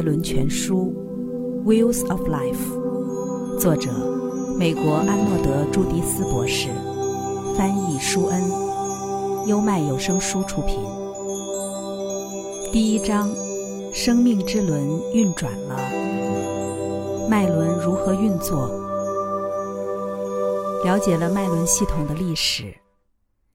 [0.00, 0.94] 脉轮全书》
[1.68, 3.90] （Wheels of Life），作者
[4.58, 6.68] 美国安诺德·朱迪斯博士，
[7.54, 8.42] 翻译舒恩，
[9.46, 10.78] 优麦有声书出品。
[12.72, 13.28] 第一章：
[13.92, 14.82] 生命之轮
[15.12, 15.76] 运转了。
[17.28, 18.70] 脉轮如何运作？
[20.82, 22.74] 了解了脉轮系统的历史，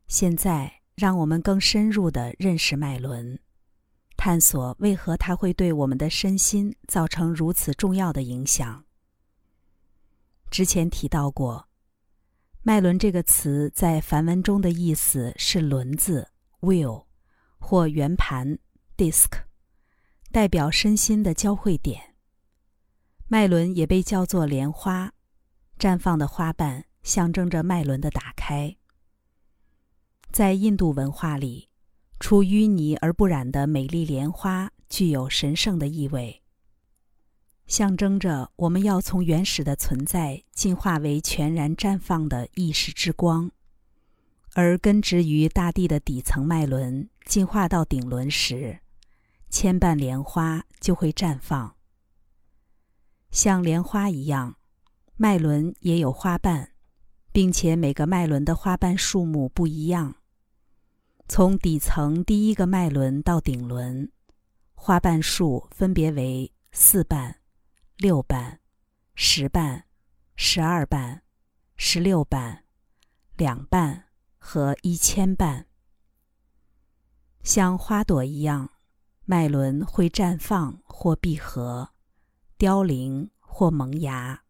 [0.07, 3.39] 现在让我们更深入地认识脉轮。
[4.25, 8.83] 探索为何它会对我们的身心造成如此重要的影响。
[10.49, 11.67] 之前提到过
[12.65, 17.05] ，“脉轮”这个词在梵文中的意思是轮子 （wheel）
[17.59, 18.57] 或圆盘
[18.97, 19.29] （disc），
[20.31, 22.15] 代表身心的交汇点。
[23.27, 25.13] 脉轮也被叫做莲花，
[25.77, 28.75] 绽放的花瓣象征着脉轮的打开。
[30.31, 31.69] 在印度文化里。
[32.19, 36.41] 出淤泥而不染的美丽莲花，具有神圣的意味，
[37.67, 43.51] 象征着我们要从原始的存在进化为全然绽放的意识之光。
[44.53, 48.79] 而根植于大地的底层脉轮进化到顶轮时，
[49.49, 51.75] 牵绊莲花就会绽放。
[53.31, 54.55] 像莲花一样，
[55.17, 56.71] 脉轮也有花瓣，
[57.33, 60.15] 并且每个脉轮的花瓣数目不一样。
[61.27, 64.11] 从底层第一个脉轮到顶轮，
[64.75, 67.39] 花瓣数分别为四瓣、
[67.97, 68.59] 六瓣、
[69.15, 69.85] 十瓣、
[70.35, 71.23] 十二瓣、
[71.75, 72.63] 十六瓣、
[73.35, 74.05] 两瓣
[74.37, 75.65] 和一千瓣。
[77.41, 78.69] 像花朵一样，
[79.25, 81.89] 脉轮会绽放或闭合，
[82.57, 84.43] 凋零或萌芽，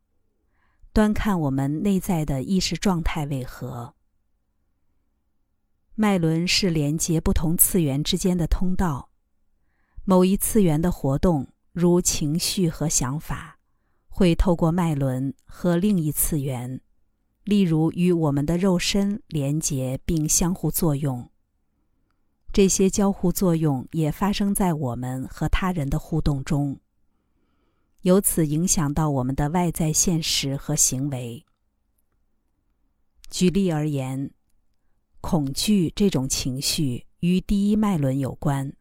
[0.92, 3.96] 端看我们内在的意识状态为何。
[5.98, 9.10] 脉轮是连接不同次元之间的通道。
[10.04, 13.60] 某一次元的活动，如情绪和想法，
[14.10, 16.82] 会透过脉轮和另一次元，
[17.46, 21.30] 例如与我们的肉身连接并相互作用。
[22.52, 26.78] 这些交互作用也发生在我们和他人的互动中，
[28.02, 31.46] 由此影响到我们的外在现实和行为。
[33.30, 34.32] 举例而言。
[35.36, 38.72] 恐惧这种情绪与第一脉轮有关。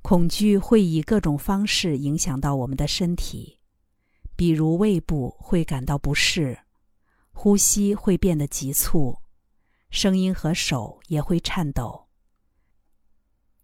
[0.00, 3.60] 恐惧会以各种方式影响到我们的身体，
[4.36, 6.60] 比如胃部会感到不适，
[7.30, 9.18] 呼吸会变得急促，
[9.90, 12.06] 声音和手也会颤抖。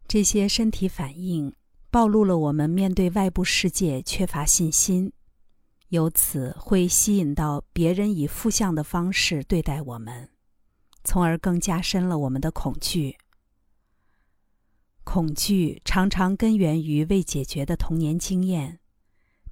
[0.06, 1.54] 这些身体反应
[1.90, 5.10] 暴露了我们面对外部世界缺乏信心，
[5.88, 10.28] 由此会吸引到别人以负向的方式对待我们。
[11.02, 13.16] 从而更加深了我们的恐惧。
[15.02, 18.78] 恐惧常常根源于未解决的童年经验，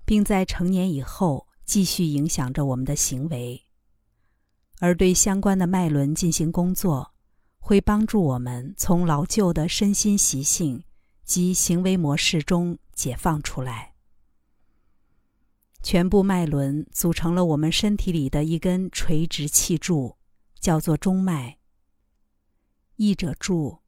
[0.05, 3.65] 并在成年以后继续影响着我们的行为。
[4.81, 7.13] 而对相关的脉轮进行工作，
[7.59, 10.85] 会帮助我们从老旧的身心习性
[11.25, 13.95] 及行为模式中解放出来。
[15.83, 20.18] 全部脉轮组成了我们身体里的一根垂直气柱。
[20.61, 21.59] 叫做中脉。
[22.97, 23.79] 译者注：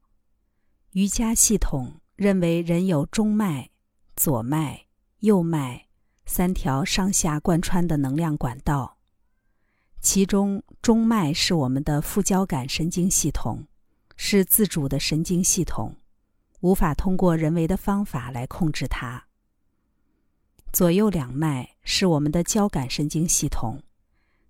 [0.91, 3.71] 瑜伽系统认为人有中脉、
[4.15, 4.87] 左脉、
[5.19, 5.87] 右脉
[6.25, 8.97] 三条上下贯穿的能量管道，
[9.99, 13.67] 其中中脉是我们的副交感神经系统，
[14.15, 15.97] 是自主的神经系统，
[16.61, 19.27] 无法通过人为的方法来控制它。
[20.71, 23.83] 左右两脉是我们的交感神经系统。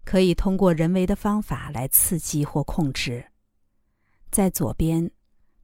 [0.03, 3.31] 可以通过人为的方法来刺激或控制。
[4.29, 5.12] 在左边，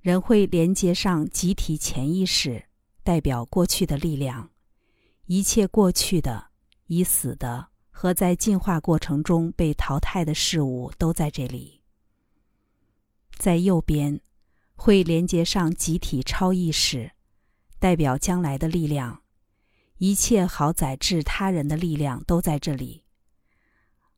[0.01, 2.65] 人会连接上集体潜意识，
[3.03, 4.51] 代表过去的力量，
[5.25, 6.47] 一切过去的、
[6.87, 11.81] 已死的和在进化过程中被淘汰的事物都在这里。
[13.37, 14.19] 在右边，
[14.75, 17.11] 会连接上集体超意识，
[17.79, 19.22] 代表将来的力量，
[19.97, 23.03] 一切好载至他人的力量都在这里。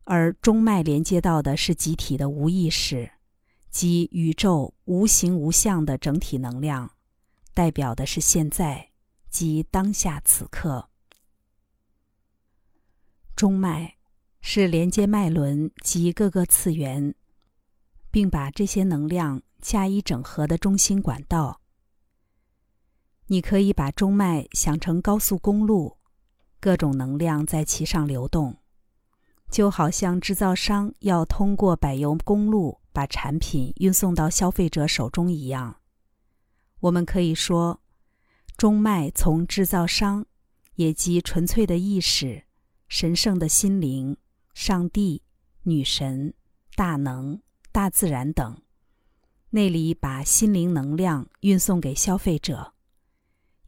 [0.09, 3.11] 而中脉连接到的是集体的无意识，
[3.69, 6.93] 即宇宙无形无相的整体能量，
[7.53, 8.89] 代表的是现在，
[9.29, 10.89] 即当下此刻。
[13.35, 13.97] 中脉
[14.41, 17.13] 是连接脉轮及各个次元，
[18.09, 21.61] 并把这些能量加以整合的中心管道。
[23.27, 25.97] 你可以把中脉想成高速公路，
[26.59, 28.57] 各种能量在其上流动。
[29.49, 35.77] 就好像制造商要通过柏油公路把产品运送到消费者手中一样，
[36.81, 37.81] 我们可以说，
[38.55, 40.25] 中脉从制造商
[40.75, 42.43] 也即纯粹的意识、
[42.87, 44.15] 神圣的心灵、
[44.53, 45.23] 上帝、
[45.63, 46.33] 女神、
[46.75, 47.41] 大能、
[47.71, 48.61] 大自然等，
[49.49, 52.73] 那里把心灵能量运送给消费者，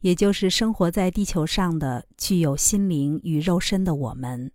[0.00, 4.52] 也就是生活在地球上的具有心灵与肉身的我们。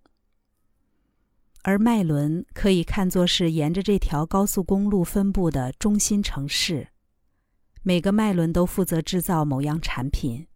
[1.67, 6.87] 而脉轮可以看作是沿着这条高速公路分布的中心城市，
[7.83, 10.47] 每个脉轮都负责制造某样产品。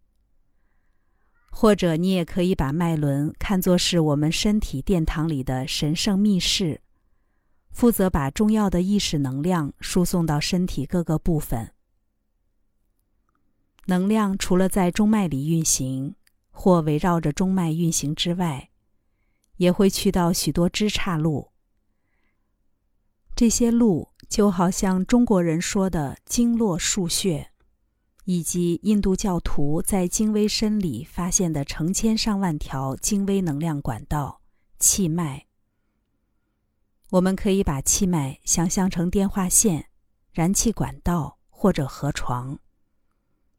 [1.50, 6.80] 或者你也可以把脉轮看作是我们身体殿堂里的神圣密室，
[7.72, 11.74] 负责把重要的意识能量输送到身体各个部分。
[13.84, 16.14] 能量除了在中脉里运行，
[16.50, 18.70] 或围绕着中脉运行之外，
[19.62, 21.52] 也会去到许多枝岔路。
[23.36, 27.52] 这些路就好像中国人说的经络腧穴，
[28.24, 34.40] 以及印度教徒在精微身里发现的成千上万条精微能量管道——
[34.80, 35.46] 气脉。
[37.10, 39.90] 我们可以把气脉想象成电话线、
[40.32, 42.58] 燃气管道或者河床，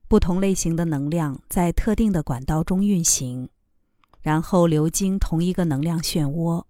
[0.09, 3.49] 不同类型的能量在特定的管道中运行。
[4.23, 6.65] 然后流经同一个能量漩涡。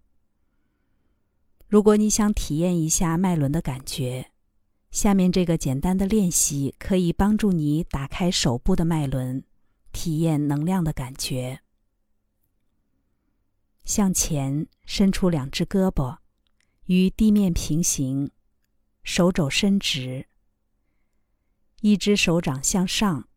[1.68, 4.32] 如果你想体验一下脉轮的感觉，
[4.92, 9.44] 下面这个简单的练习可以帮助你打开手部的脉轮，
[9.92, 11.62] 体验能量的感觉。
[13.84, 16.18] 向前伸出两只胳膊，
[16.86, 18.32] 与地面平行，
[19.04, 20.28] 手肘伸直，
[21.82, 23.28] 一只手掌向上，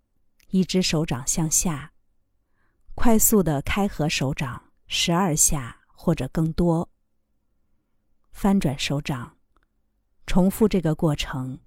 [0.51, 1.93] 一只手掌向下。
[2.96, 6.88] 快速的开合手掌十二下或者更多，
[8.32, 9.37] 翻转手掌，
[10.26, 11.60] 重复这个过程，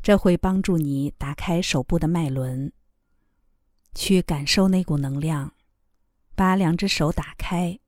[0.00, 2.72] 这会帮助你打开手部的脉轮，
[3.94, 5.52] 去感受那股能量。
[6.36, 7.78] 把两只手打开，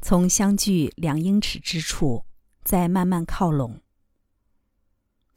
[0.00, 2.24] 从相距两英尺之处
[2.64, 3.80] 再慢慢靠拢。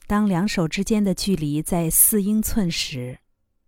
[0.07, 3.19] 当两手之间的距离在四英寸时，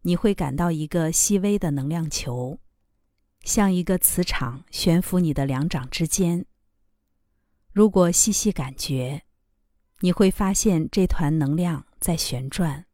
[0.02, 2.60] 你会感到一个细微的能量球。
[3.48, 6.46] 像一个磁场悬浮你的两掌之间。
[7.72, 9.24] 如果细细感觉，
[10.02, 12.86] 你会发现这团能量在旋转。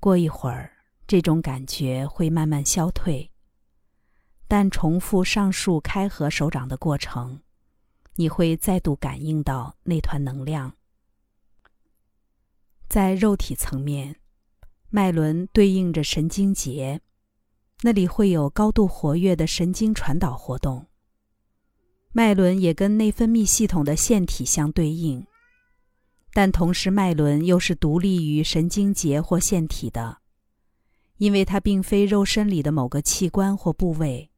[0.00, 0.72] 过一会儿，
[1.06, 3.30] 这种感觉会慢慢消退，
[4.48, 7.42] 但重复上述开合手掌的过程，
[8.16, 10.76] 你会再度感应到那团能量。
[12.88, 14.16] 在肉体层面，
[14.88, 17.00] 脉轮对应着神经节。
[17.82, 20.86] 那里会有高度活跃的神经传导活动。
[22.12, 25.24] 脉轮也跟内分泌系统的腺体相对应，
[26.32, 30.18] 但同时脉轮又是独立于神经节或腺体的，
[31.18, 34.30] 因为它并非肉身里的某个器官或部位，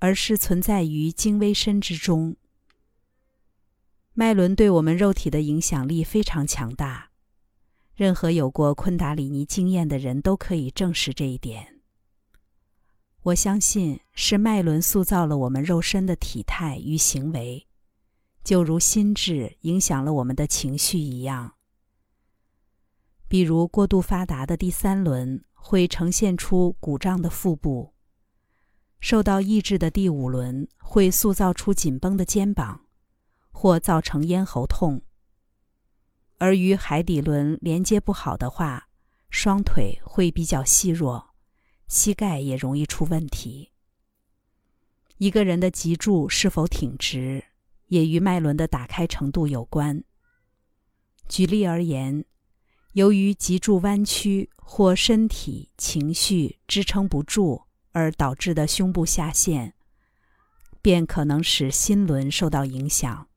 [0.00, 2.36] 而是存在于精微身之中。
[4.14, 7.10] 脉轮对我们肉体的影响力非常强大，
[7.94, 11.81] 任何有过昆达里尼经验的人都可以证实这一点。
[13.24, 17.68] 我相信是脉轮塑造了我们肉身的体态与行为，
[18.42, 21.54] 就如心智影响了我们的情绪一样。
[23.28, 27.94] 比如，过度发达的第三轮会呈现出鼓胀的腹部；
[28.98, 32.86] 受到抑制的第五轮会塑造出紧绷的肩膀，
[33.52, 35.00] 或造成咽喉痛；
[36.38, 38.88] 而与海底轮连接不好的话，
[39.30, 41.31] 双腿会比较细弱。
[41.92, 43.68] 膝盖也容易出问题。
[45.18, 47.44] 一个人的脊柱是否挺直，
[47.88, 50.02] 也与脉轮的打开程度有关。
[51.28, 52.24] 举例而言，
[52.94, 59.74] 由于脊柱弯曲或身体情绪支撑不住而导致的胸部下陷，
[60.80, 63.28] 便可能使心轮受到影响，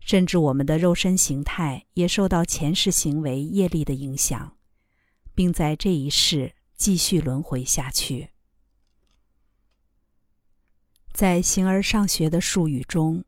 [0.00, 4.56] 甚至我们的肉身形态也受到前世行为业力的影响，
[5.32, 6.56] 并在这一世。
[6.80, 8.30] 继续轮回下去。
[11.12, 13.22] 在形而上学的术语中，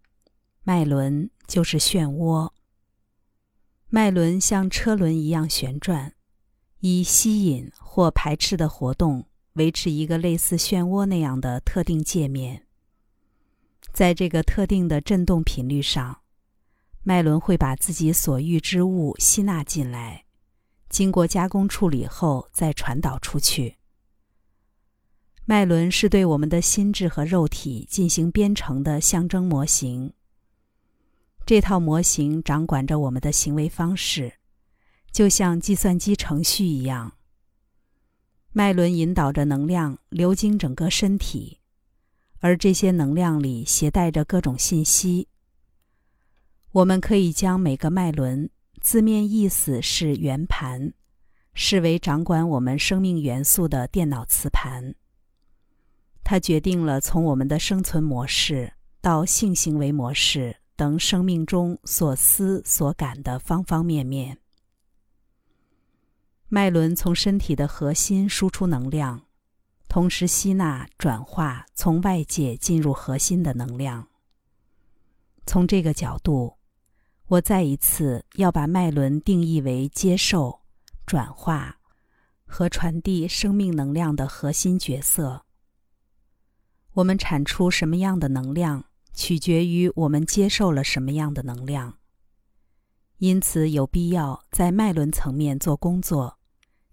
[0.62, 2.50] 脉轮就是漩涡。
[3.90, 6.14] 脉轮像车轮一样旋转，
[6.80, 12.66] 以吸引或排斥的活动维持一个类似漩涡那样的特定界面。
[13.92, 16.22] 在这个特定的振动频率上，
[17.02, 20.24] 脉轮会把自己所欲之物吸纳进来。
[20.92, 23.78] 经过加工处理后再传导出去。
[25.46, 30.12] 脉轮是对我们的心智和肉体进行编程的象征模型。
[31.44, 34.34] 这套模型掌管着我们的行为方式，
[35.10, 37.14] 就像计算机程序一样。
[38.52, 41.58] 脉轮引导着能量流经整个身体，
[42.40, 45.26] 而这些能量里携带着各种信息。
[46.72, 48.48] 我们可以将每个脉轮
[48.82, 50.92] 字面意思是圆盘，
[51.54, 54.92] 视为掌管我们生命元素的电脑磁盘。
[56.24, 64.36] 它决定了从我们的生存模式到性行为模式等生命中所思所感的方方面面。
[66.48, 69.22] 脉轮从身体的核心输出能量，
[69.88, 74.08] 同时吸纳、转化从外界进入核心的能量。
[75.46, 76.56] 从这个角度，
[77.32, 80.60] 我再一次要把脉轮定义为接受、
[81.06, 81.78] 转化
[82.44, 85.46] 和传递生命能量的核心角色。
[86.92, 88.84] 我们产出什么样的能量，
[89.14, 91.96] 取决于我们接受了什么样的能量。
[93.16, 96.38] 因此，有必要在脉轮层面做工作。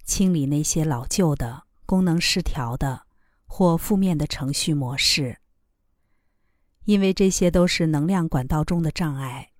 [0.05, 3.05] 清理那些老旧的、功能失调的
[3.45, 5.39] 或负面的程序模式，
[6.85, 9.51] 因为这些都是能量管道中的障碍。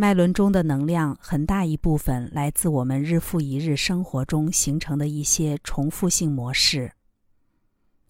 [0.00, 6.92] 脉轮中的能量很大一部分来自我们日复一日生活中形成的一些重复性模式，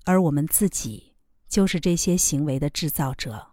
[0.04, 1.14] 而我们自己
[1.48, 3.52] 就是这些行为的制造者。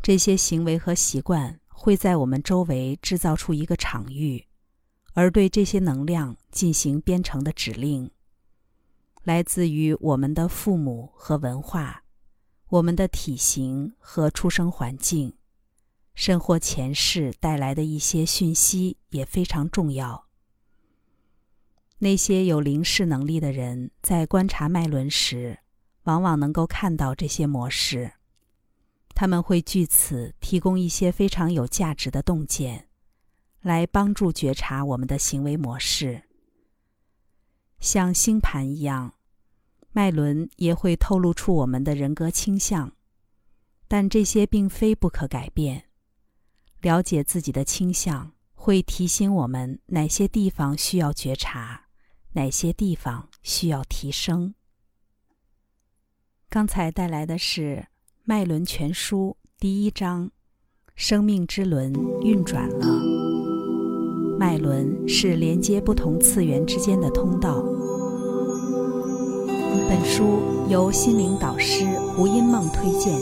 [0.00, 4.46] 这些行为和习惯会在我们周围制造出一个场域。
[5.12, 8.10] 而对这些能量进行编程的指令，
[9.24, 12.04] 来自于我们的父母和文化，
[12.68, 15.34] 我们的体型和出生环境，
[16.20, 20.26] 甚或前世带来的一些讯息也非常重要。
[22.00, 25.60] 那些有灵视能力的人在观察脉轮时，
[26.02, 28.12] 往往能够看到这些模式，
[29.14, 32.88] 他们会据此提供一些非常有价值的洞见。
[33.62, 36.24] 来帮助觉察我们的行为模式，
[37.78, 39.14] 像星盘一样，
[39.92, 42.92] 脉轮也会透露出我们的人格倾向，
[43.88, 45.86] 但这些并非不可改变。
[46.80, 51.82] 了解自己的倾向，会提醒我们哪些地方需要觉察，
[52.32, 54.54] 哪些地方需要提升。
[56.48, 57.76] 刚才带来的是
[58.24, 60.30] 《脉轮全书》第一章：
[60.94, 62.86] 生命之轮运转了。
[64.38, 67.62] 脉轮是连接不同次元之间的通道。
[69.86, 71.84] 本书由心灵导师
[72.16, 73.12] 胡因梦推荐，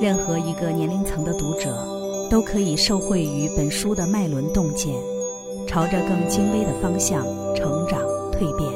[0.00, 1.91] 任何一个年龄层的读者
[2.32, 4.90] 都可以受惠于本书的脉轮洞见，
[5.66, 8.00] 朝着更精微的方向成长
[8.32, 8.72] 蜕变。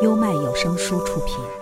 [0.00, 1.61] 优麦有声书出品。